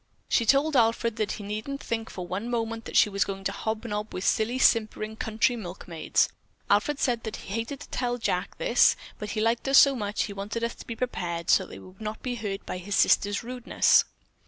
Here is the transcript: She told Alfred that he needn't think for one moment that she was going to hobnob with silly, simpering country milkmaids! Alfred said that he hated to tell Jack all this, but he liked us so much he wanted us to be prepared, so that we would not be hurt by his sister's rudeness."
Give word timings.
She 0.27 0.47
told 0.47 0.75
Alfred 0.75 1.17
that 1.17 1.33
he 1.33 1.43
needn't 1.43 1.79
think 1.83 2.09
for 2.09 2.25
one 2.25 2.49
moment 2.49 2.85
that 2.85 2.97
she 2.97 3.07
was 3.07 3.23
going 3.23 3.43
to 3.43 3.51
hobnob 3.51 4.15
with 4.15 4.23
silly, 4.23 4.57
simpering 4.57 5.15
country 5.15 5.55
milkmaids! 5.55 6.27
Alfred 6.71 6.97
said 6.99 7.21
that 7.23 7.35
he 7.35 7.53
hated 7.53 7.81
to 7.81 7.89
tell 7.89 8.17
Jack 8.17 8.53
all 8.59 8.65
this, 8.65 8.95
but 9.19 9.29
he 9.29 9.41
liked 9.41 9.67
us 9.67 9.77
so 9.77 9.95
much 9.95 10.23
he 10.23 10.33
wanted 10.33 10.63
us 10.63 10.73
to 10.73 10.87
be 10.87 10.95
prepared, 10.95 11.51
so 11.51 11.65
that 11.67 11.73
we 11.79 11.85
would 11.85 12.01
not 12.01 12.23
be 12.23 12.33
hurt 12.33 12.65
by 12.65 12.79
his 12.79 12.95
sister's 12.95 13.43
rudeness." 13.43 14.05